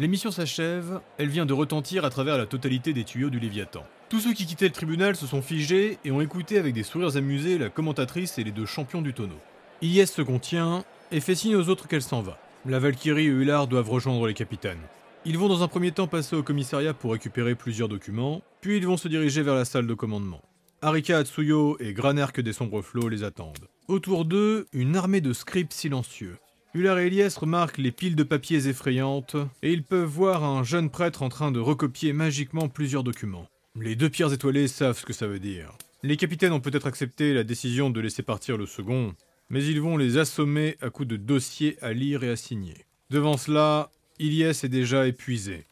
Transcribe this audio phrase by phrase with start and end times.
[0.00, 3.84] L'émission s'achève, elle vient de retentir à travers la totalité des tuyaux du Léviathan.
[4.08, 7.16] Tous ceux qui quittaient le tribunal se sont figés et ont écouté avec des sourires
[7.16, 9.38] amusés la commentatrice et les deux champions du tonneau.
[9.82, 12.38] Ilyes se contient et fait signe aux autres qu'elle s'en va.
[12.66, 14.80] La Valkyrie et Hullard doivent rejoindre les capitaines.
[15.24, 18.86] Ils vont dans un premier temps passer au commissariat pour récupérer plusieurs documents, puis ils
[18.86, 20.42] vont se diriger vers la salle de commandement.
[20.82, 23.68] Harika Atsuyo et Granerk des Sombres Flots les attendent.
[23.86, 26.36] Autour d'eux, une armée de scribes silencieux.
[26.76, 30.90] Hullard et Elias remarquent les piles de papiers effrayantes, et ils peuvent voir un jeune
[30.90, 33.46] prêtre en train de recopier magiquement plusieurs documents.
[33.80, 35.70] Les deux pierres étoilées savent ce que ça veut dire.
[36.02, 39.14] Les capitaines ont peut-être accepté la décision de laisser partir le second,
[39.50, 42.84] mais ils vont les assommer à coups de dossiers à lire et à signer.
[43.08, 45.66] Devant cela, Ilyes est déjà épuisé.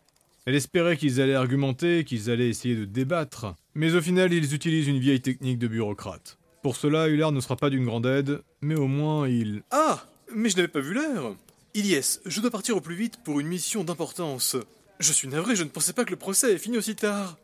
[0.47, 4.89] Elle espérait qu'ils allaient argumenter, qu'ils allaient essayer de débattre, mais au final ils utilisent
[4.89, 6.39] une vieille technique de bureaucrate.
[6.62, 9.62] Pour cela, Hullard ne sera pas d'une grande aide, mais au moins il...
[9.73, 11.34] Ah Mais je n'avais pas vu l'heure
[11.74, 14.56] Ilyes, je dois partir au plus vite pour une mission d'importance.
[15.00, 17.39] Je suis navré, je ne pensais pas que le procès est fini aussi tard.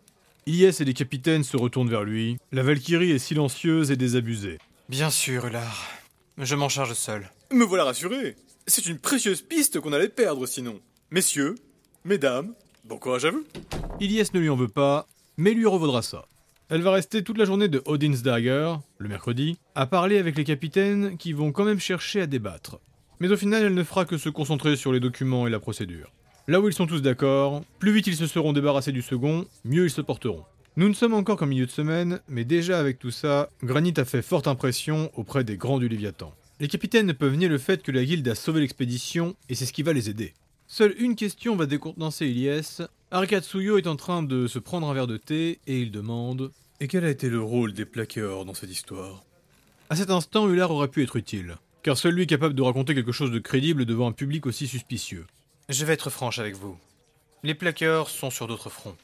[0.46, 2.36] Ilyes et les capitaines se retournent vers lui.
[2.52, 4.58] La Valkyrie est silencieuse et désabusée.
[4.88, 5.88] Bien sûr, Hullard.
[6.36, 7.30] Je m'en charge seul.
[7.50, 8.36] Me voilà rassuré.
[8.66, 10.80] C'est une précieuse piste qu'on allait perdre sinon.
[11.10, 11.54] Messieurs,
[12.04, 12.52] mesdames,
[12.84, 13.44] bon courage à vous.
[13.98, 15.06] Ilyes ne lui en veut pas,
[15.38, 16.26] mais lui revaudra ça.
[16.70, 20.44] Elle va rester toute la journée de Odin's Dagger, le mercredi, à parler avec les
[20.44, 22.78] capitaines qui vont quand même chercher à débattre.
[23.20, 26.12] Mais au final, elle ne fera que se concentrer sur les documents et la procédure.
[26.46, 29.86] Là où ils sont tous d'accord, plus vite ils se seront débarrassés du second, mieux
[29.86, 30.44] ils se porteront.
[30.76, 34.04] Nous ne sommes encore qu'en milieu de semaine, mais déjà avec tout ça, Granit a
[34.04, 36.34] fait forte impression auprès des grands du Léviathan.
[36.60, 39.64] Les capitaines ne peuvent nier le fait que la guilde a sauvé l'expédition, et c'est
[39.64, 40.34] ce qui va les aider.
[40.66, 42.82] Seule une question va décontenancer Ilyes.
[43.10, 46.88] Arkatsuyo est en train de se prendre un verre de thé, et il demande Et
[46.88, 49.24] quel a été le rôle des plaqueurs dans cette histoire?
[49.88, 52.94] À cet instant, Hullard aurait pu être utile, car seul lui est capable de raconter
[52.94, 55.26] quelque chose de crédible devant un public aussi suspicieux.
[55.70, 56.76] Je vais être franche avec vous.
[57.42, 58.96] Les plaqueurs sont sur d'autres fronts.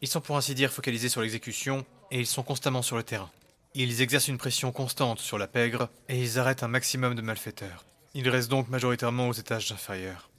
[0.00, 3.30] Ils sont pour ainsi dire focalisés sur l'exécution, et ils sont constamment sur le terrain.
[3.74, 7.84] Ils exercent une pression constante sur la pègre, et ils arrêtent un maximum de malfaiteurs.
[8.14, 10.30] Ils restent donc majoritairement aux étages inférieurs.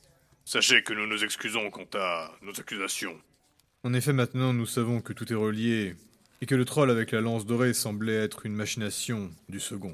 [0.48, 3.20] Sachez que nous nous excusons quant à nos accusations.
[3.84, 5.98] En effet, maintenant nous savons que tout est relié,
[6.40, 9.94] et que le troll avec la lance dorée semblait être une machination du second.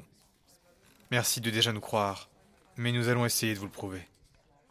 [1.10, 2.30] Merci de déjà nous croire,
[2.76, 4.02] mais nous allons essayer de vous le prouver.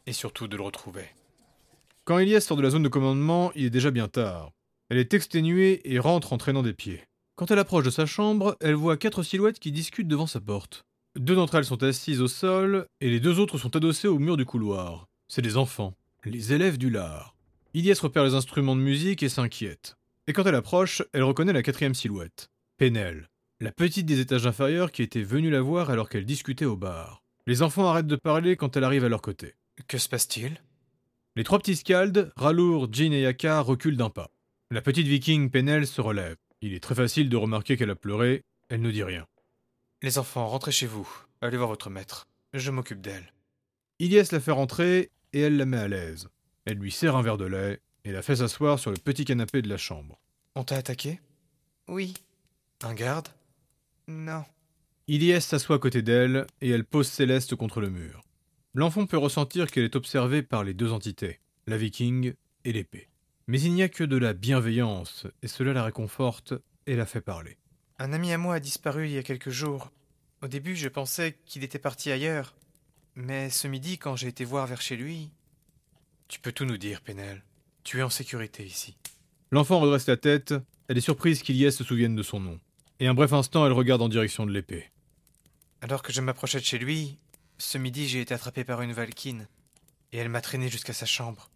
[0.07, 1.03] Et surtout de le retrouver.
[2.05, 4.51] Quand Elias sort de la zone de commandement, il est déjà bien tard.
[4.89, 7.03] Elle est exténuée et rentre en traînant des pieds.
[7.35, 10.83] Quand elle approche de sa chambre, elle voit quatre silhouettes qui discutent devant sa porte.
[11.19, 14.38] Deux d'entre elles sont assises au sol, et les deux autres sont adossées au mur
[14.38, 15.07] du couloir.
[15.35, 15.95] C'est des enfants,
[16.25, 17.35] les élèves du lard.
[17.73, 19.97] Ilyes repère les instruments de musique et s'inquiète.
[20.27, 24.91] Et quand elle approche, elle reconnaît la quatrième silhouette, Penel, la petite des étages inférieurs
[24.91, 27.23] qui était venue la voir alors qu'elle discutait au bar.
[27.47, 29.55] Les enfants arrêtent de parler quand elle arrive à leur côté.
[29.88, 30.61] Que se passe-t-il?
[31.35, 34.29] Les trois petits scalds, Ralour, Jean et Yaka, reculent d'un pas.
[34.69, 36.38] La petite viking Penel se relève.
[36.61, 39.25] Il est très facile de remarquer qu'elle a pleuré, elle ne dit rien.
[40.03, 41.09] Les enfants, rentrez chez vous.
[41.41, 42.27] Allez voir votre maître.
[42.53, 43.33] Je m'occupe d'elle.
[43.97, 46.29] Ilyes la fait rentrer et elle la met à l'aise.
[46.66, 49.61] Elle lui sert un verre de lait et la fait s'asseoir sur le petit canapé
[49.61, 50.19] de la chambre.
[50.55, 51.19] On t'a attaqué?
[51.88, 52.13] Oui.
[52.83, 53.29] Un garde?
[54.07, 54.44] Non.
[55.07, 58.23] Ilyes s'assoit à côté d'elle et elle pose Céleste contre le mur.
[58.73, 62.33] L'enfant peut ressentir qu'elle est observée par les deux entités, la viking
[62.65, 63.09] et l'épée.
[63.47, 66.53] Mais il n'y a que de la bienveillance, et cela la réconforte
[66.88, 67.57] et la fait parler.
[68.00, 69.91] Un ami à moi a disparu il y a quelques jours.
[70.41, 72.55] Au début, je pensais qu'il était parti ailleurs.
[73.16, 75.31] Mais ce midi, quand j'ai été voir vers chez lui,
[76.29, 77.44] Tu peux tout nous dire, Penel.
[77.84, 78.96] Tu es en sécurité ici.
[79.51, 80.53] L'enfant redresse la tête,
[80.88, 82.59] elle est surprise qu'Ilyes se souvienne de son nom.
[83.00, 84.90] Et un bref instant, elle regarde en direction de l'épée.
[85.81, 87.19] alors que je m'approchais de chez lui,
[87.57, 89.47] ce midi, j'ai été attrapé par une valkyne.
[90.12, 91.50] Et elle m'a traîné jusqu'à sa chambre.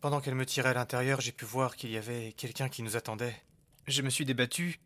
[0.00, 2.96] Pendant qu'elle me tirait à l'intérieur, j'ai pu voir qu'il y avait quelqu'un qui nous
[2.96, 3.34] attendait.
[3.88, 4.78] Je me suis débattu,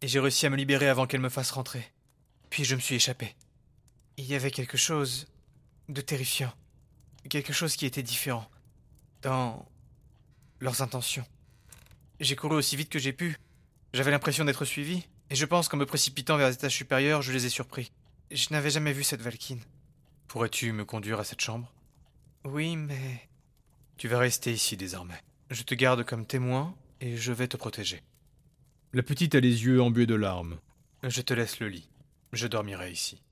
[0.00, 1.92] et j'ai réussi à me libérer avant qu'elle me fasse rentrer.
[2.50, 3.34] Puis je me suis échappé.
[4.16, 5.26] Il y avait quelque chose
[5.88, 6.52] de terrifiant.
[7.28, 8.48] Quelque chose qui était différent.
[9.22, 9.66] Dans
[10.60, 11.26] leurs intentions.
[12.20, 13.36] J'ai couru aussi vite que j'ai pu.
[13.92, 17.32] J'avais l'impression d'être suivi, et je pense qu'en me précipitant vers les étages supérieurs, je
[17.32, 17.92] les ai surpris.
[18.30, 19.62] Je n'avais jamais vu cette Valkyne.
[20.26, 21.72] Pourrais-tu me conduire à cette chambre?
[22.44, 23.28] Oui, mais
[23.96, 25.20] Tu vas rester ici désormais.
[25.50, 28.02] Je te garde comme témoin et je vais te protéger.
[28.92, 30.58] La petite a les yeux embués de larmes.
[31.02, 31.88] Je te laisse le lit.
[32.32, 33.22] Je dormirai ici.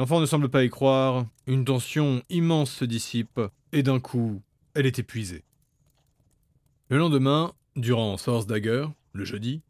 [0.00, 3.38] L'enfant ne semble pas y croire, une tension immense se dissipe,
[3.72, 4.40] et d'un coup,
[4.72, 5.44] elle est épuisée.
[6.88, 9.60] Le lendemain, durant Source Dagger, le jeudi,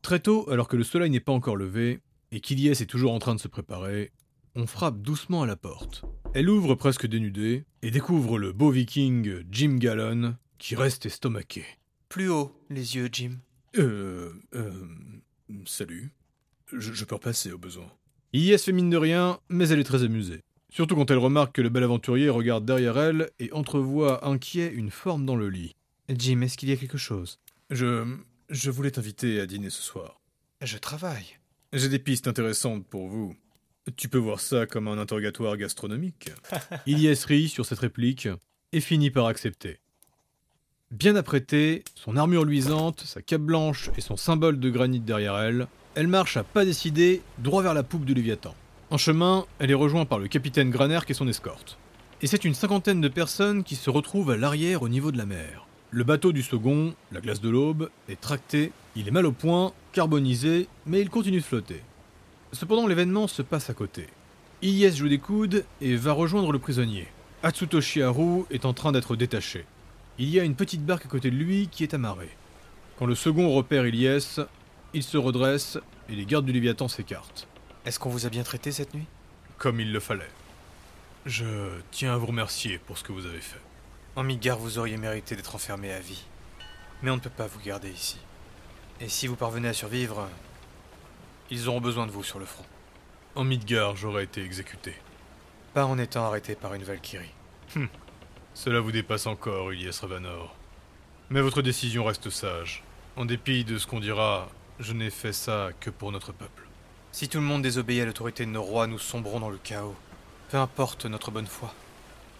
[0.00, 1.98] très tôt, alors que le soleil n'est pas encore levé,
[2.30, 4.12] et qu'Iliès est toujours en train de se préparer,
[4.54, 6.04] on frappe doucement à la porte.
[6.34, 11.64] Elle ouvre presque dénudée, et découvre le beau viking Jim Gallon, qui reste estomaqué.
[12.08, 13.38] Plus haut, les yeux, Jim.
[13.76, 14.34] Euh.
[14.54, 14.70] Euh.
[15.66, 16.12] Salut.
[16.72, 17.90] Je, je peux repasser au besoin.
[18.32, 20.42] Ilyes fait mine de rien, mais elle est très amusée.
[20.70, 24.90] Surtout quand elle remarque que le bel aventurier regarde derrière elle et entrevoit inquiet une
[24.90, 25.74] forme dans le lit.
[26.08, 27.38] Jim, est-ce qu'il y a quelque chose?
[27.70, 28.04] Je.
[28.48, 30.20] Je voulais t'inviter à dîner ce soir.
[30.60, 31.38] Je travaille.
[31.72, 33.36] J'ai des pistes intéressantes pour vous.
[33.96, 36.30] Tu peux voir ça comme un interrogatoire gastronomique.
[36.86, 38.28] Ilyes rit sur cette réplique
[38.72, 39.78] et finit par accepter.
[40.90, 45.68] Bien apprêtée, son armure luisante, sa cape blanche et son symbole de granit derrière elle,
[45.94, 48.54] elle marche à pas décidé droit vers la poupe du Léviathan.
[48.90, 51.78] En chemin, elle est rejointe par le capitaine Graner est son escorte.
[52.22, 55.26] Et c'est une cinquantaine de personnes qui se retrouvent à l'arrière au niveau de la
[55.26, 55.66] mer.
[55.90, 59.72] Le bateau du second, la glace de l'aube, est tracté, il est mal au point,
[59.92, 61.82] carbonisé, mais il continue de flotter.
[62.52, 64.06] Cependant, l'événement se passe à côté.
[64.62, 67.08] Ilyes joue des coudes et va rejoindre le prisonnier.
[67.42, 69.64] Atsutoshi Haru est en train d'être détaché.
[70.18, 72.36] Il y a une petite barque à côté de lui qui est amarrée.
[72.98, 74.40] Quand le second repère Ilyes,
[74.92, 75.78] il se redresse
[76.08, 77.46] et les gardes du Léviathan s'écartent.
[77.84, 79.06] Est-ce qu'on vous a bien traité cette nuit?
[79.58, 80.30] Comme il le fallait.
[81.26, 81.44] Je
[81.90, 83.60] tiens à vous remercier pour ce que vous avez fait.
[84.16, 86.24] En Midgard, vous auriez mérité d'être enfermé à vie.
[87.02, 88.18] Mais on ne peut pas vous garder ici.
[89.00, 90.28] Et si vous parvenez à survivre,
[91.50, 92.64] ils auront besoin de vous sur le front.
[93.34, 94.94] En Midgard, j'aurais été exécuté.
[95.72, 97.32] Pas en étant arrêté par une Valkyrie.
[98.54, 100.56] Cela vous dépasse encore, Ilyes Ravanor.
[101.30, 102.82] Mais votre décision reste sage.
[103.16, 104.48] En dépit de ce qu'on dira,
[104.80, 106.66] je n'ai fait ça que pour notre peuple.
[107.12, 109.94] Si tout le monde désobéit à l'autorité de nos rois, nous sombrons dans le chaos.
[110.50, 111.74] Peu importe notre bonne foi.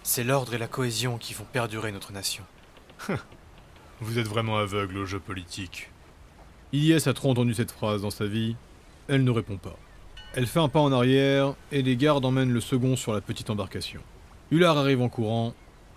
[0.03, 2.45] C'est l'ordre et la cohésion qui font perdurer notre nation.
[4.01, 5.91] Vous êtes vraiment aveugle au jeu politique.
[6.73, 8.57] Ilyes a trop entendu cette phrase dans sa vie.
[9.09, 9.77] Elle ne répond pas.
[10.35, 13.51] Elle fait un pas en arrière et les gardes emmènent le second sur la petite
[13.51, 14.01] embarcation.
[14.51, 15.53] Hullard arrive en courant.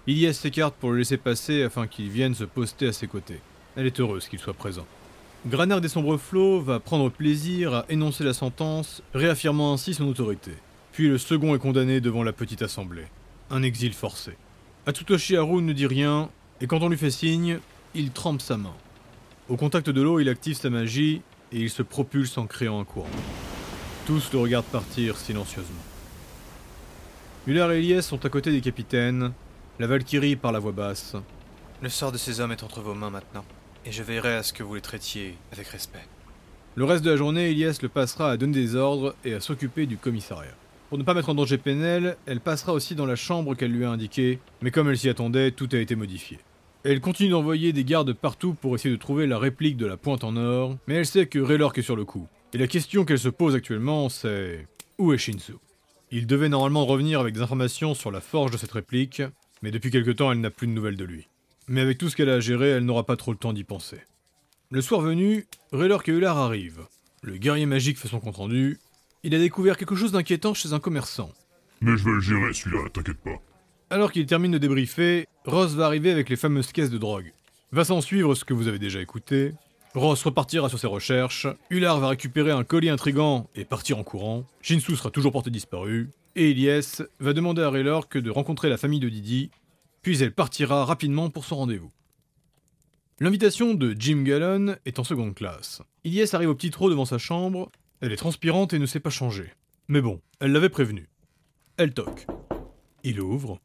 [0.08, 3.40] Ilyes s'écarte pour le laisser passer afin qu'il vienne se poster à ses côtés.
[3.78, 4.86] Elle est heureuse qu'il soit présent.
[5.46, 10.52] Graner des sombres flots va prendre plaisir à énoncer la sentence, réaffirmant ainsi son autorité.
[10.94, 13.08] Puis le second est condamné devant la petite assemblée.
[13.50, 14.38] Un exil forcé.
[14.86, 16.30] Atsutoshi Haru ne dit rien,
[16.62, 17.60] et quand on lui fait signe,
[17.94, 18.74] il trempe sa main.
[19.50, 22.86] Au contact de l'eau, il active sa magie, et il se propulse en créant un
[22.86, 23.08] courant.
[24.06, 25.76] Tous le regardent partir silencieusement.
[27.48, 29.34] Muller et Elias sont à côté des capitaines,
[29.78, 31.18] la Valkyrie par la voix basse.
[31.82, 33.44] Le sort de ces hommes est entre vos mains maintenant,
[33.86, 36.06] et je veillerai à ce que vous les traitiez avec respect.
[36.76, 39.86] Le reste de la journée, Elias le passera à donner des ordres et à s'occuper
[39.86, 40.56] du commissariat.
[40.90, 43.86] Pour ne pas mettre en danger Penel, elle passera aussi dans la chambre qu'elle lui
[43.86, 46.40] a indiquée, mais comme elle s'y attendait, tout a été modifié.
[46.84, 50.24] Elle continue d'envoyer des gardes partout pour essayer de trouver la réplique de la pointe
[50.24, 52.28] en or, mais elle sait que Raylork est sur le coup.
[52.54, 55.54] Et la question qu'elle se pose actuellement, c'est où est Shinsu?
[56.12, 59.24] Il devait normalement revenir avec des informations sur la forge de cette réplique,
[59.62, 61.28] mais depuis quelque temps, elle n'a plus de nouvelles de lui.
[61.68, 63.64] Mais avec tout ce qu'elle a à gérer, elle n'aura pas trop le temps d'y
[63.64, 63.98] penser.
[64.70, 66.86] Le soir venu, Raylork et Ular arrivent.
[67.22, 68.80] Le guerrier magique fait son compte-rendu.
[69.24, 71.32] Il a découvert quelque chose d'inquiétant chez un commerçant.
[71.80, 73.42] Mais je vais le gérer celui-là, t'inquiète pas.
[73.90, 77.32] Alors qu'il termine de débriefer, Ross va arriver avec les fameuses caisses de drogue.
[77.72, 79.54] Va s'en suivre ce que vous avez déjà écouté.
[79.94, 81.48] Ross repartira sur ses recherches.
[81.70, 84.46] Ular va récupérer un collier intrigant et partir en courant.
[84.62, 86.10] Shinsu sera toujours porté disparu.
[86.36, 89.52] Et Elias va demander à Raylork de rencontrer la famille de Didi.
[90.04, 91.92] Puis elle partira rapidement pour son rendez-vous.
[93.20, 95.82] L'invitation de Jim Gallon est en seconde classe.
[96.04, 97.72] Ilyes arrive au petit trot devant sa chambre.
[98.02, 99.52] Elle est transpirante et ne s'est pas changée.
[99.88, 101.08] Mais bon, elle l'avait prévenu.
[101.78, 102.28] Elle toque.
[103.04, 103.62] Il ouvre.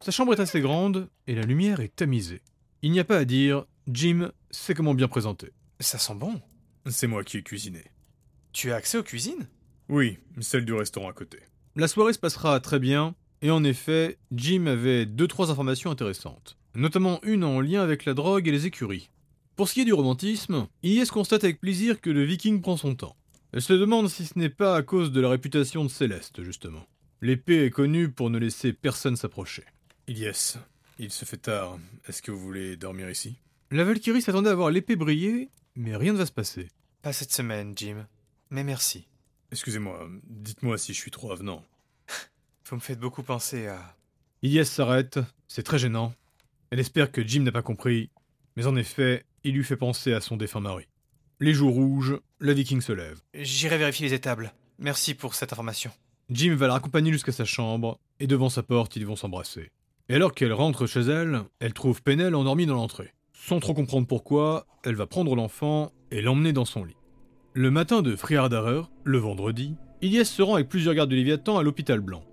[0.00, 2.42] Sa chambre est assez grande et la lumière est tamisée.
[2.82, 5.50] Il n'y a pas à dire, Jim sait comment bien présenter.
[5.80, 6.40] Ça sent bon.
[6.86, 7.82] C'est moi qui ai cuisiné.
[8.52, 9.48] Tu as accès aux cuisines?
[9.88, 11.40] Oui, celle du restaurant à côté.
[11.74, 16.56] La soirée se passera très bien, et en effet, Jim avait deux trois informations intéressantes,
[16.74, 19.10] notamment une en lien avec la drogue et les écuries.
[19.54, 22.94] Pour ce qui est du romantisme, Ilyes constate avec plaisir que le viking prend son
[22.94, 23.16] temps.
[23.52, 26.86] Elle se demande si ce n'est pas à cause de la réputation de Céleste, justement.
[27.20, 29.64] L'épée est connue pour ne laisser personne s'approcher.
[30.08, 30.56] Ilyes,
[30.98, 31.78] il se fait tard.
[32.08, 33.36] Est-ce que vous voulez dormir ici?
[33.70, 36.68] La Valkyrie s'attendait à voir l'épée briller, mais rien ne va se passer.
[37.02, 38.06] Pas cette semaine, Jim.
[38.48, 39.06] Mais merci.
[39.52, 41.62] Excusez-moi, dites-moi si je suis trop avenant.
[42.66, 43.94] Vous me faites beaucoup penser à...
[44.42, 45.18] Ilyes s'arrête,
[45.48, 46.14] c'est très gênant.
[46.70, 48.08] Elle espère que Jim n'a pas compris,
[48.56, 50.86] mais en effet, il lui fait penser à son défunt mari.
[51.40, 53.20] Les joues rouges, la viking se lève.
[53.34, 54.54] J'irai vérifier les étables.
[54.78, 55.90] Merci pour cette information.
[56.30, 59.70] Jim va la raccompagner jusqu'à sa chambre, et devant sa porte, ils vont s'embrasser.
[60.08, 63.12] Et alors qu'elle rentre chez elle, elle trouve Penel endormie dans l'entrée.
[63.34, 66.96] Sans trop comprendre pourquoi, elle va prendre l'enfant et l'emmener dans son lit.
[67.52, 71.62] Le matin de Friardarer, le vendredi, Ilyes se rend avec plusieurs gardes de Léviathan à
[71.62, 72.24] l'hôpital blanc.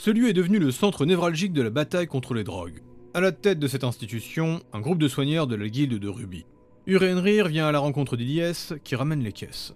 [0.00, 2.80] Ce lieu est devenu le centre névralgique de la bataille contre les drogues.
[3.12, 6.46] À la tête de cette institution, un groupe de soigneurs de la guilde de Ruby.
[6.86, 9.74] Urenrir vient à la rencontre d'Iliès qui ramène les caisses.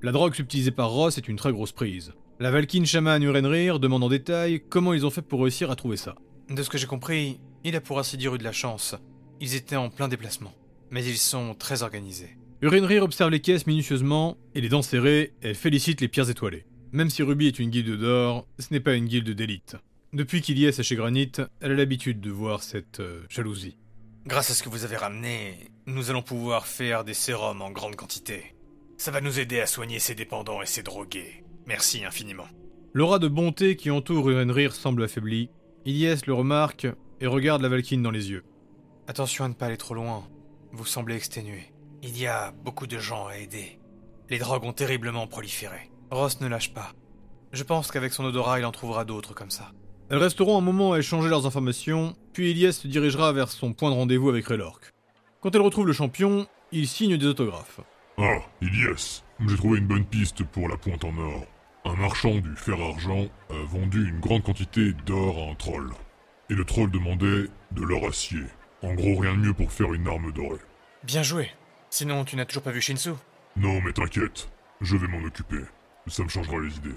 [0.00, 2.14] La drogue subtilisée par Ross est une très grosse prise.
[2.40, 5.98] La Valkyne chaman Urenrir demande en détail comment ils ont fait pour réussir à trouver
[5.98, 6.14] ça.
[6.48, 8.94] De ce que j'ai compris, il a pour ainsi dire eu de la chance.
[9.42, 10.54] Ils étaient en plein déplacement.
[10.90, 12.38] Mais ils sont très organisés.
[12.62, 16.64] Urenrir observe les caisses minutieusement et les dents serrées, elle félicite les pierres étoilées.
[16.96, 19.76] Même si Ruby est une guilde d'or, ce n'est pas une guilde d'élite.
[20.14, 23.76] Depuis qu'il y est chez Granit, elle a l'habitude de voir cette euh, jalousie.
[24.24, 27.96] Grâce à ce que vous avez ramené, nous allons pouvoir faire des sérums en grande
[27.96, 28.54] quantité.
[28.96, 31.44] Ça va nous aider à soigner ces dépendants et ces drogués.
[31.66, 32.48] Merci infiniment.
[32.94, 35.50] L'aura de bonté qui entoure Urenrir semble affaiblie.
[35.84, 36.86] Ilyes le remarque
[37.20, 38.44] et regarde la Valkyne dans les yeux.
[39.06, 40.26] Attention à ne pas aller trop loin.
[40.72, 41.74] Vous semblez exténué.
[42.02, 43.80] Il y a beaucoup de gens à aider.
[44.30, 45.90] Les drogues ont terriblement proliféré.
[46.10, 46.92] Ross ne lâche pas.
[47.52, 49.72] Je pense qu'avec son odorat, il en trouvera d'autres comme ça.
[50.08, 53.90] Elles resteront un moment à échanger leurs informations, puis Ilyes se dirigera vers son point
[53.90, 54.92] de rendez-vous avec Raylork.
[55.40, 57.80] Quand elle retrouve le champion, il signe des autographes.
[58.18, 61.44] Ah, Ilyes, j'ai trouvé une bonne piste pour la pointe en or.
[61.84, 65.90] Un marchand du fer-argent a vendu une grande quantité d'or à un troll.
[66.50, 68.44] Et le troll demandait de l'or acier.
[68.82, 70.60] En gros, rien de mieux pour faire une arme dorée.
[71.02, 71.50] Bien joué.
[71.90, 73.10] Sinon, tu n'as toujours pas vu Shinsu
[73.56, 74.48] Non, mais t'inquiète,
[74.80, 75.62] je vais m'en occuper.
[76.06, 76.94] Ça me changera les idées.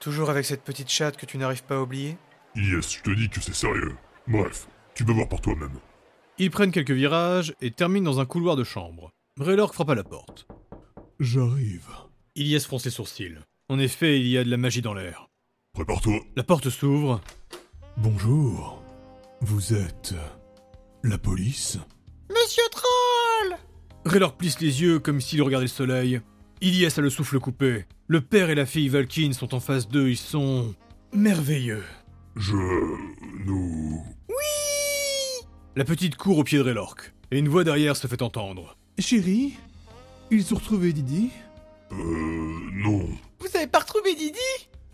[0.00, 2.16] Toujours avec cette petite chatte que tu n'arrives pas à oublier
[2.56, 3.96] Yes, je te dis que c'est sérieux.
[4.26, 5.78] Bref, tu peux voir par toi-même.
[6.38, 9.10] Ils prennent quelques virages et terminent dans un couloir de chambre.
[9.38, 10.46] Raylork frappe à la porte.
[11.20, 11.88] J'arrive.
[12.36, 13.38] Ilyes fronce les sourcils.
[13.68, 15.28] En effet, il y a de la magie dans l'air.
[15.74, 16.20] Prépare-toi.
[16.36, 17.20] La porte s'ouvre.
[17.96, 18.82] Bonjour.
[19.40, 20.14] Vous êtes...
[21.02, 21.78] la police?
[22.30, 23.58] Monsieur Troll
[24.04, 26.20] Raylork plisse les yeux comme s'il regardait le soleil.
[26.60, 27.84] Ilyes a le souffle coupé.
[28.06, 30.74] Le père et la fille Valkyne sont en face d'eux, ils sont...
[31.12, 31.84] merveilleux.
[32.36, 32.56] Je...
[33.44, 34.02] nous...
[35.76, 38.76] La petite court au pied de Raylork, et une voix derrière se fait entendre.
[38.98, 39.54] Chérie
[40.30, 41.30] Ils ont retrouvé Didi?
[41.90, 41.96] Euh...
[42.72, 43.08] non.
[43.40, 44.38] Vous avez pas retrouvé Didi?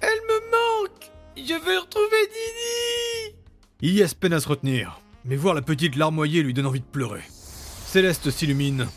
[0.01, 3.37] Elle me manque Je veux retrouver Didi
[3.83, 7.23] Ilyes peine à se retenir, mais voir la petite larmoyer lui donne envie de pleurer.
[7.29, 8.89] Céleste s'illumine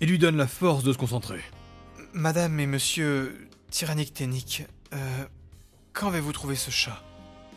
[0.00, 1.40] et lui donne la force de se concentrer.
[2.16, 4.96] Madame et monsieur Tyrannique Ténique, euh,
[5.92, 7.04] quand avez-vous trouvé ce chat?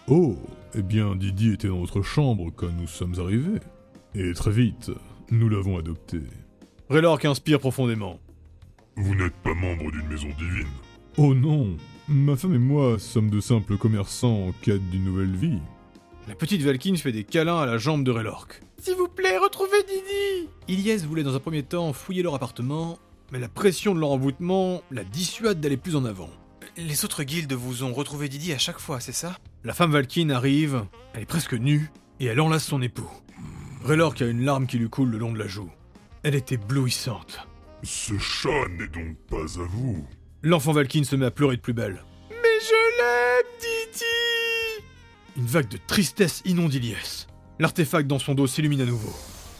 [0.10, 0.38] Oh,
[0.76, 3.62] eh bien Didi était dans notre chambre quand nous sommes arrivés.
[4.16, 4.92] Et très vite,
[5.32, 6.20] nous l'avons adopté.
[6.90, 8.20] Raylork inspire profondément.
[8.98, 10.68] Vous n'êtes pas membre d'une maison divine.
[11.16, 11.78] Oh non,
[12.10, 15.60] ma femme et moi sommes de simples commerçants en quête d'une nouvelle vie.
[16.28, 18.62] La petite Valkyne fait des câlins à la jambe de Raylork.
[18.82, 23.00] S'il vous plaît, retrouvez Didi Ilyes voulait dans un premier temps fouiller leur appartement,
[23.32, 26.30] mais la pression de leur envoûtement la dissuade d'aller plus en avant.
[26.78, 29.38] Les autres guildes vous ont retrouvé Didi à chaque fois, c'est ça?
[29.64, 33.10] La femme Valkyne arrive, elle est presque nue, et elle enlace son époux.
[33.84, 35.70] Raylork a une larme qui lui coule le long de la joue.
[36.24, 37.40] Elle est éblouissante.
[37.84, 40.06] Ce chat n'est donc pas à vous.
[40.44, 42.04] L'enfant Valkyne se met à pleurer de plus belle.
[42.30, 44.86] Mais je l'aime, Didi
[45.38, 47.26] Une vague de tristesse inonde Ilyes.
[47.60, 49.14] L'artefact dans son dos s'illumine à nouveau.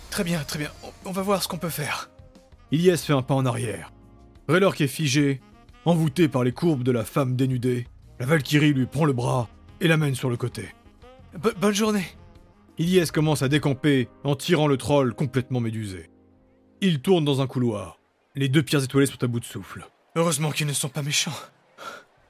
[0.10, 0.72] Très bien, très bien.
[0.84, 2.10] On- On va voir ce qu'on peut faire.
[2.72, 3.92] Ilyes fait un pas en arrière.
[4.48, 5.42] Raylork est figé,
[5.86, 7.88] envoûté par les courbes de la femme dénudée.
[8.20, 9.48] La Valkyrie lui prend le bras
[9.82, 10.70] et l'amène sur le côté.
[11.38, 12.06] Bo- bonne journée.
[12.78, 16.10] Ilyes commence à décamper en tirant le troll complètement médusé.
[16.82, 18.00] Il tourne dans un couloir.
[18.36, 19.86] Les deux pierres étoilées sont à bout de souffle.
[20.16, 21.34] Heureusement qu'ils ne sont pas méchants.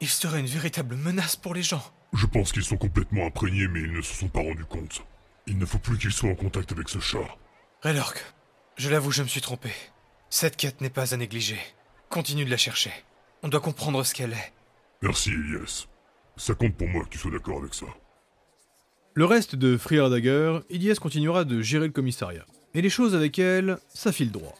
[0.01, 1.83] Ils seraient une véritable menace pour les gens.
[2.13, 5.03] Je pense qu'ils sont complètement imprégnés, mais ils ne se sont pas rendus compte.
[5.45, 7.19] Il ne faut plus qu'ils soient en contact avec ce chat.
[7.81, 8.23] Raylork,
[8.77, 9.69] je l'avoue, je me suis trompé.
[10.29, 11.59] Cette quête n'est pas à négliger.
[12.09, 12.91] Continue de la chercher.
[13.41, 14.53] On doit comprendre ce qu'elle est.
[15.01, 15.87] Merci, Elias.
[16.37, 17.87] Ça compte pour moi que tu sois d'accord avec ça.
[19.15, 22.45] Le reste de Freer Dagger, Ilyes continuera de gérer le commissariat.
[22.75, 24.55] Et les choses avec elle, ça file droit.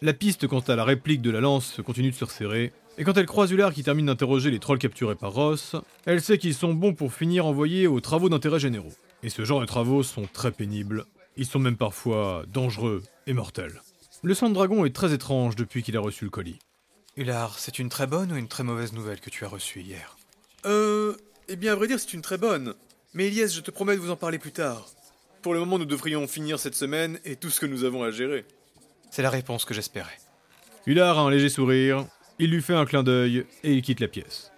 [0.00, 3.16] La piste quant à la réplique de la lance continue de se resserrer, et quand
[3.18, 6.72] elle croise Ular qui termine d'interroger les trolls capturés par Ross, elle sait qu'ils sont
[6.72, 8.92] bons pour finir envoyés aux travaux d'intérêt généraux.
[9.22, 11.04] Et ce genre de travaux sont très pénibles,
[11.36, 13.80] ils sont même parfois dangereux et mortels.
[14.22, 16.58] Le sang de dragon est très étrange depuis qu'il a reçu le colis.
[17.16, 20.18] Ular, c'est une très bonne ou une très mauvaise nouvelle que tu as reçue hier?
[20.66, 21.16] Euh.
[21.48, 22.74] Eh bien, à vrai dire, c'est une très bonne.
[23.14, 24.86] Mais Elias, je te promets de vous en parler plus tard.
[25.40, 28.10] Pour le moment, nous devrions finir cette semaine et tout ce que nous avons à
[28.10, 28.44] gérer.
[29.10, 30.18] C'est la réponse que j'espérais.
[30.86, 32.06] Ular a un léger sourire,
[32.38, 34.52] il lui fait un clin d'œil et il quitte la pièce.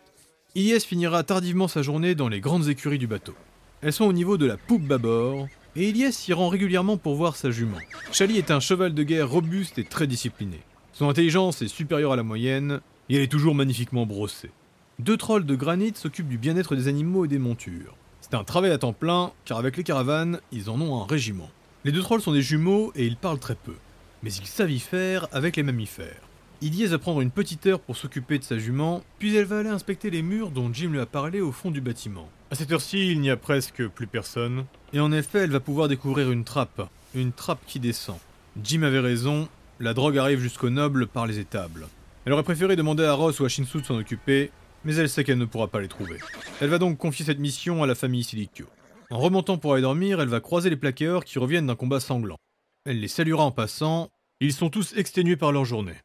[0.56, 3.34] Ilyes finira tardivement sa journée dans les grandes écuries du bateau.
[3.80, 7.36] Elles sont au niveau de la poupe bâbord, et Ilyes s'y rend régulièrement pour voir
[7.36, 7.78] sa jument.
[8.12, 10.60] Chali est un cheval de guerre robuste et très discipliné.
[10.92, 14.50] Son intelligence est supérieure à la moyenne, et elle est toujours magnifiquement brossée.
[14.98, 17.96] Deux trolls de granit s'occupent du bien-être des animaux et des montures.
[18.20, 21.06] Ce C'est un travail à temps plein, car avec les caravanes, ils en ont un
[21.06, 21.50] régiment.
[21.84, 23.74] Les deux trolls sont des jumeaux et ils parlent très peu.
[24.22, 26.20] Mais ils savent y faire avec les mammifères.
[26.60, 29.68] Ilyes va prendre une petite heure pour s'occuper de sa jument, puis elle va aller
[29.68, 32.28] inspecter les murs dont Jim lui a parlé au fond du bâtiment.
[32.52, 35.88] À cette heure-ci, il n'y a presque plus personne, et en effet, elle va pouvoir
[35.88, 38.18] découvrir une trappe, une trappe qui descend.
[38.62, 39.48] Jim avait raison,
[39.80, 41.88] la drogue arrive jusqu'au noble par les étables.
[42.26, 44.50] Elle aurait préféré demander à Ross ou à Shinsu de s'en occuper,
[44.84, 46.18] mais elle sait qu'elle ne pourra pas les trouver.
[46.60, 48.66] Elle va donc confier cette mission à la famille Siliccio.
[49.10, 52.36] En remontant pour aller dormir, elle va croiser les plaqueurs qui reviennent d'un combat sanglant.
[52.84, 55.96] Elle les saluera en passant, ils sont tous exténués par leur journée.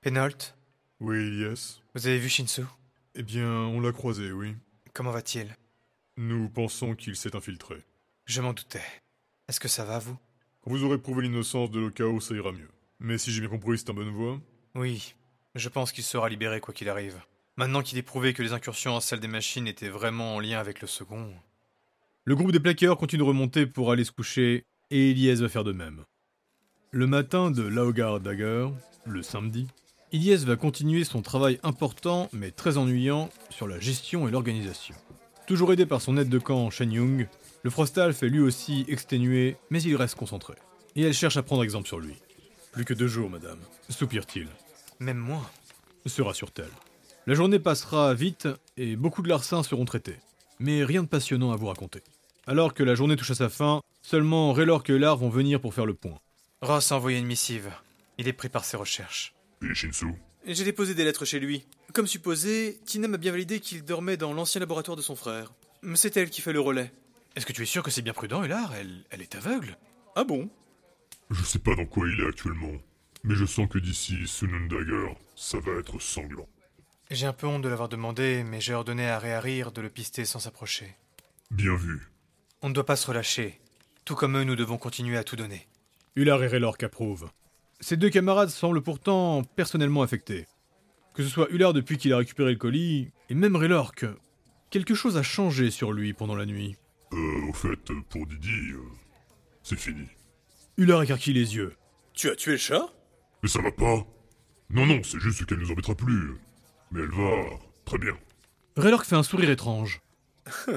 [0.00, 0.56] Pénolt,
[1.00, 1.82] Oui, yes.
[1.94, 2.62] vous avez vu Shinsu?
[3.14, 4.54] Eh bien, on l'a croisé, oui.
[4.94, 5.54] Comment va-t-il?
[6.18, 7.76] Nous pensons qu'il s'est infiltré.
[8.26, 8.84] Je m'en doutais.
[9.48, 10.18] Est-ce que ça va, vous?
[10.60, 12.68] Quand vous aurez prouvé l'innocence de Lokao, ça ira mieux.
[13.00, 14.38] Mais si j'ai bien compris, c'est en bonne voie.
[14.74, 15.14] Oui,
[15.54, 17.18] je pense qu'il sera libéré quoi qu'il arrive.
[17.56, 20.58] Maintenant qu'il est prouvé que les incursions en salle des machines étaient vraiment en lien
[20.58, 21.32] avec le second.
[22.24, 25.64] Le groupe des plaqueurs continue de remonter pour aller se coucher, et Ilyes va faire
[25.64, 26.04] de même.
[26.90, 28.68] Le matin de Laogar Dagger,
[29.06, 29.66] le samedi,
[30.12, 34.94] Ilyes va continuer son travail important mais très ennuyant sur la gestion et l'organisation.
[35.46, 37.26] Toujours aidé par son aide de camp Shen Yung,
[37.62, 40.54] le Frostalf est lui aussi exténué, mais il reste concentré.
[40.96, 42.14] Et elle cherche à prendre exemple sur lui.
[42.72, 43.58] Plus que deux jours, madame,
[43.88, 44.48] soupire-t-il.
[45.00, 45.50] Même moi.
[46.06, 46.70] se rassure-t-elle.
[47.26, 50.16] La journée passera vite et beaucoup de larcins seront traités.
[50.58, 52.02] Mais rien de passionnant à vous raconter.
[52.46, 55.74] Alors que la journée touche à sa fin, seulement Raylor et Lar vont venir pour
[55.74, 56.18] faire le point.
[56.60, 57.70] Ross a envoyé une missive.
[58.18, 59.34] Il est pris par ses recherches.
[59.62, 60.14] Et Shinsu?
[60.46, 61.64] J'ai déposé des lettres chez lui.
[61.92, 65.52] Comme supposé, Tina m'a bien validé qu'il dormait dans l'ancien laboratoire de son frère.
[65.94, 66.92] C'est elle qui fait le relais.
[67.36, 69.78] Est-ce que tu es sûr que c'est bien prudent, Ular elle, elle est aveugle
[70.16, 70.50] Ah bon?
[71.30, 72.72] Je sais pas dans quoi il est actuellement,
[73.24, 76.48] mais je sens que d'ici Sunun Dagger, ça va être sanglant.
[77.10, 80.24] J'ai un peu honte de l'avoir demandé, mais j'ai ordonné à Réharir de le pister
[80.24, 80.94] sans s'approcher.
[81.50, 82.00] Bien vu.
[82.62, 83.60] On ne doit pas se relâcher.
[84.04, 85.66] Tout comme eux, nous devons continuer à tout donner.
[86.16, 87.30] Ular et Raylor qu'approuvent.
[87.82, 90.46] Ces deux camarades semblent pourtant personnellement affectés.
[91.14, 94.16] Que ce soit Ular depuis qu'il a récupéré le colis, et même Raylor que
[94.70, 96.76] quelque chose a changé sur lui pendant la nuit.
[97.12, 98.78] Euh, au fait, pour Didi, euh,
[99.64, 100.06] c'est fini.
[100.76, 101.74] Ular écarquille les yeux.
[102.14, 102.86] Tu as tué le chat?
[103.42, 104.06] Mais ça va pas
[104.70, 106.36] Non, non, c'est juste qu'elle nous embêtera plus.
[106.92, 108.16] Mais elle va très bien.
[108.76, 110.00] Raylork fait un sourire étrange.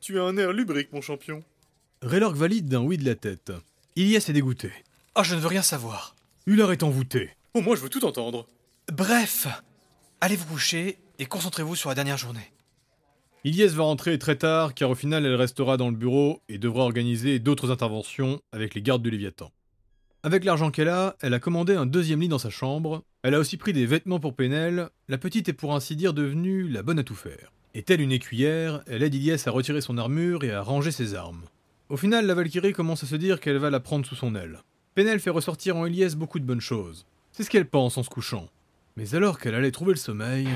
[0.00, 1.44] Tu as un air lubrique, mon champion.
[2.02, 3.52] Raylork valide d'un oui de la tête.
[3.94, 4.72] Ilias est dégoûté.
[5.14, 6.16] Oh, je ne veux rien savoir.
[6.44, 7.30] Ular est envoûté.
[7.54, 8.48] Oh, moi je veux tout entendre.
[8.92, 9.46] Bref,
[10.20, 12.52] allez vous coucher et concentrez-vous sur la dernière journée.
[13.44, 16.82] Ilias va rentrer très tard car au final elle restera dans le bureau et devra
[16.82, 19.52] organiser d'autres interventions avec les gardes du Léviathan.
[20.24, 23.38] Avec l'argent qu'elle a, elle a commandé un deuxième lit dans sa chambre, elle a
[23.38, 26.98] aussi pris des vêtements pour Penel, la petite est pour ainsi dire devenue la bonne
[26.98, 27.52] à tout faire.
[27.74, 31.14] Et telle une écuyère, elle aide Ilias à retirer son armure et à ranger ses
[31.14, 31.44] armes.
[31.88, 34.60] Au final, la Valkyrie commence à se dire qu'elle va la prendre sous son aile.
[34.94, 37.06] Penel fait ressortir en Ilias beaucoup de bonnes choses.
[37.30, 38.50] C'est ce qu'elle pense en se couchant.
[38.96, 40.46] Mais alors qu'elle allait trouver le sommeil...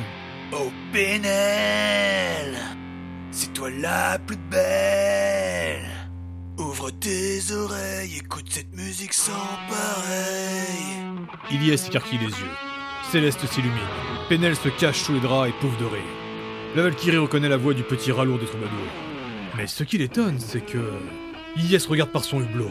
[0.52, 2.54] Oh Pénel
[3.30, 5.88] C'est toi la plus belle
[6.58, 9.32] Ouvre tes oreilles, écoute cette musique sans
[9.70, 11.16] pareil
[11.50, 12.54] Ilias écarquille les yeux.
[13.10, 13.72] Céleste s'illumine.
[14.28, 16.02] Penel se cache sous les draps et pouffe de rire.
[16.74, 18.70] La Valkyrie reconnaît la voix du petit ralour des troubadours.
[19.56, 20.92] Mais ce qui l'étonne, c'est que.
[21.56, 22.70] Ilias regarde par son hublot.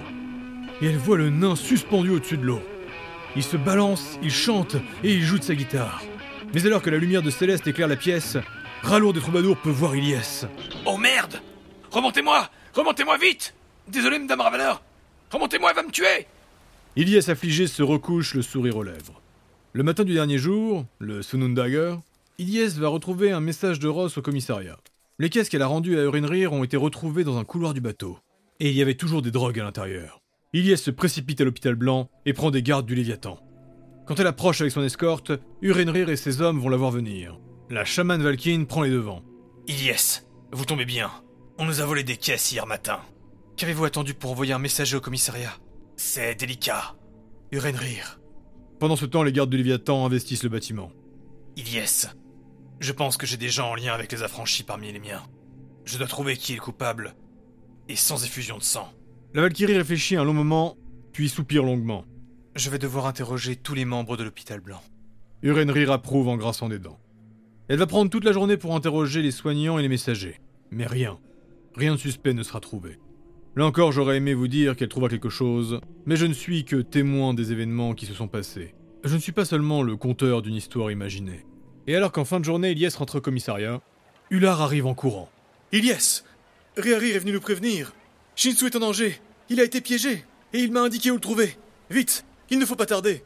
[0.81, 2.61] Et elle voit le nain suspendu au-dessus de l'eau.
[3.35, 6.01] Il se balance, il chante et il joue de sa guitare.
[6.53, 8.37] Mais alors que la lumière de Céleste éclaire la pièce,
[8.81, 10.45] Ralour des troubadours peut voir Ilias.
[10.85, 11.41] Oh merde
[11.91, 13.55] Remontez-moi Remontez-moi vite
[13.87, 14.83] Désolé, Madame Ravaleur
[15.31, 16.27] Remontez-moi, elle va me tuer
[16.95, 19.21] Ilias affligé se recouche le sourire aux lèvres.
[19.73, 21.95] Le matin du dernier jour, le Sunundager,
[22.37, 24.77] Ilias va retrouver un message de Ross au commissariat.
[25.19, 28.19] Les caisses qu'elle a rendues à Urinrir ont été retrouvées dans un couloir du bateau.
[28.59, 30.21] Et il y avait toujours des drogues à l'intérieur.
[30.55, 33.37] Ilias se précipite à l'hôpital blanc et prend des gardes du Léviathan.
[34.07, 37.37] Quand elle approche avec son escorte, Urenrir et ses hommes vont la voir venir.
[37.69, 39.21] La chamane Valkyne prend les devants.
[39.67, 40.21] Ilyes,
[40.53, 41.11] vous tombez bien.
[41.57, 43.01] On nous a volé des caisses hier matin.
[43.57, 45.51] Qu'avez-vous attendu pour envoyer un messager au commissariat?
[45.97, 46.95] C'est délicat.
[47.51, 48.21] Urenrir.
[48.79, 50.89] Pendant ce temps, les gardes du Léviathan investissent le bâtiment.
[51.57, 52.07] Ilyes,
[52.79, 55.23] je pense que j'ai des gens en lien avec les affranchis parmi les miens.
[55.83, 57.13] Je dois trouver qui est le coupable.
[57.89, 58.89] Et sans effusion de sang.
[59.35, 60.77] La Valkyrie réfléchit un long moment,
[61.11, 62.05] puis soupire longuement.
[62.55, 64.81] Je vais devoir interroger tous les membres de l'hôpital blanc.
[65.43, 67.01] Urenrir approuve en grinçant des dents.
[67.67, 70.39] Elle va prendre toute la journée pour interroger les soignants et les messagers.
[70.71, 71.19] Mais rien,
[71.75, 72.97] rien de suspect ne sera trouvé.
[73.57, 76.77] Là encore, j'aurais aimé vous dire qu'elle trouva quelque chose, mais je ne suis que
[76.77, 78.73] témoin des événements qui se sont passés.
[79.03, 81.45] Je ne suis pas seulement le conteur d'une histoire imaginée.
[81.87, 83.81] Et alors qu'en fin de journée, Elias rentre au commissariat,
[84.29, 85.29] Ular arrive en courant.
[85.73, 86.23] Ilyes
[86.77, 87.91] Réarir est venu nous prévenir.
[88.37, 89.19] Shinsu est en danger.
[89.49, 90.23] Il a été piégé.
[90.53, 91.57] Et il m'a indiqué où le trouver.
[91.89, 93.23] Vite, il ne faut pas tarder.